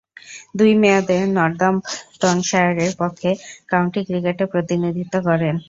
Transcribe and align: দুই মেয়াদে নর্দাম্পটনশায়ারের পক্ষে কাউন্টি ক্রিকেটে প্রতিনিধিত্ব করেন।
দুই 0.57 0.71
মেয়াদে 0.81 1.17
নর্দাম্পটনশায়ারের 1.37 2.91
পক্ষে 3.01 3.29
কাউন্টি 3.71 4.01
ক্রিকেটে 4.07 4.45
প্রতিনিধিত্ব 4.53 5.15
করেন। 5.27 5.55